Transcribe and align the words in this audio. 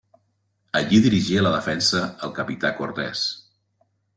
Allí 0.79 1.01
dirigia 1.07 1.43
la 1.47 1.51
defensa 1.57 2.01
el 2.29 2.35
capità 2.39 2.73
Cortés. 2.81 3.29